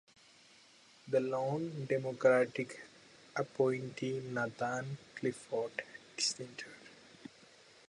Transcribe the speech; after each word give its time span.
The 1.07 1.19
lone 1.19 1.85
Democratic 1.87 2.85
appointee 3.35 4.19
Nathan 4.21 4.97
Clifford 5.13 5.83
dissented. 6.17 6.69